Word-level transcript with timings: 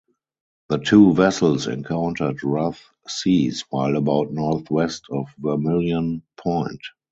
The 0.69 0.79
two 0.79 1.13
vessels 1.13 1.67
encountered 1.67 2.43
rough 2.43 2.91
seas 3.07 3.65
while 3.69 3.95
about 3.97 4.31
northwest 4.33 5.05
of 5.11 5.27
Vermilion 5.37 6.23
Point. 6.37 6.81